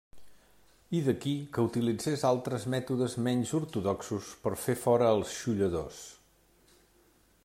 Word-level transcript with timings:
I 0.99 1.01
d’aquí, 1.07 1.33
que 1.57 1.65
utilitzés 1.67 2.23
altres 2.29 2.65
mètodes 2.75 3.17
menys 3.27 3.53
ortodoxos 3.61 4.33
per 4.47 4.55
fer 4.65 4.77
fora 4.87 5.11
als 5.13 5.37
xolladors. 5.43 6.01